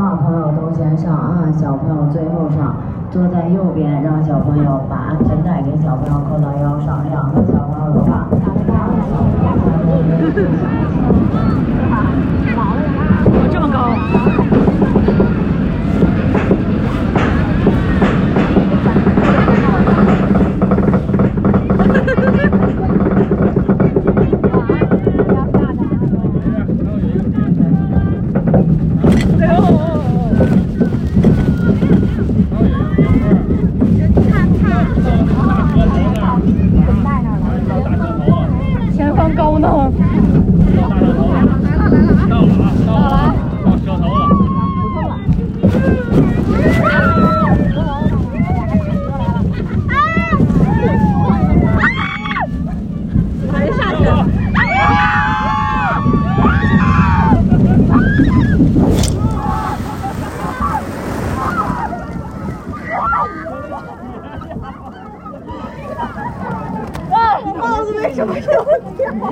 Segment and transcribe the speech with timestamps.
[0.00, 2.74] 大朋友都先上啊，小朋友最后上。
[3.10, 8.26] 坐在右边，让小朋友把安全带给小朋友扣到腰上，两个小朋友的话。
[39.40, 39.90] 高呢。
[68.02, 69.30] 为什么要接我？